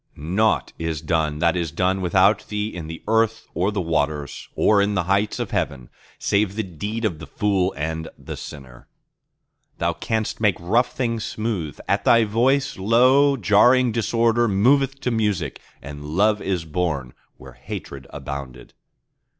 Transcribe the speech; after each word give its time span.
Nought 0.15 0.73
is 0.79 0.99
done 0.99 1.37
that 1.37 1.55
is 1.55 1.69
done 1.71 2.01
without 2.01 2.47
Thee 2.47 2.69
in 2.73 2.87
the 2.87 3.03
earth 3.07 3.45
or 3.53 3.71
the 3.71 3.81
waters 3.83 4.49
Or 4.55 4.81
in 4.81 4.95
the 4.95 5.03
heights 5.03 5.37
of 5.37 5.51
heaven, 5.51 5.91
save 6.17 6.55
the 6.55 6.63
deed 6.63 7.05
of 7.05 7.19
the 7.19 7.27
fool 7.27 7.71
and 7.77 8.09
the 8.17 8.35
sinner. 8.35 8.87
Thou 9.77 9.93
canst 9.93 10.41
make 10.41 10.55
rough 10.59 10.91
things 10.93 11.23
smooth; 11.23 11.77
at 11.87 12.03
Thy 12.03 12.23
voice, 12.23 12.79
lo, 12.79 13.37
jarring 13.37 13.91
disorder 13.91 14.47
Moveth 14.47 14.99
to 15.01 15.11
music, 15.11 15.61
and 15.83 16.03
Love 16.03 16.41
is 16.41 16.65
born 16.65 17.13
where 17.37 17.53
hatred 17.53 18.07
abounded. 18.09 18.73